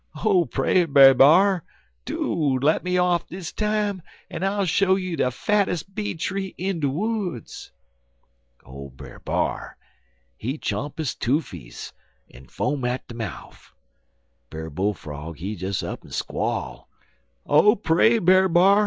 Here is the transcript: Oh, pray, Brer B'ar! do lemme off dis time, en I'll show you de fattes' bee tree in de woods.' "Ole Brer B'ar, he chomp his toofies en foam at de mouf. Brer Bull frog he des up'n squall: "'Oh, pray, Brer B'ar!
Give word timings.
Oh, 0.25 0.45
pray, 0.45 0.85
Brer 0.85 1.13
B'ar! 1.13 1.63
do 2.05 2.57
lemme 2.57 2.97
off 2.97 3.27
dis 3.27 3.51
time, 3.51 4.01
en 4.31 4.41
I'll 4.43 4.65
show 4.65 4.95
you 4.95 5.15
de 5.15 5.29
fattes' 5.29 5.83
bee 5.83 6.15
tree 6.15 6.55
in 6.57 6.79
de 6.79 6.89
woods.' 6.89 7.71
"Ole 8.65 8.89
Brer 8.89 9.19
B'ar, 9.23 9.77
he 10.35 10.57
chomp 10.57 10.97
his 10.97 11.13
toofies 11.13 11.93
en 12.31 12.47
foam 12.47 12.83
at 12.83 13.07
de 13.09 13.13
mouf. 13.13 13.75
Brer 14.49 14.71
Bull 14.71 14.95
frog 14.95 15.37
he 15.37 15.55
des 15.55 15.85
up'n 15.85 16.09
squall: 16.09 16.89
"'Oh, 17.45 17.75
pray, 17.75 18.17
Brer 18.17 18.49
B'ar! 18.49 18.79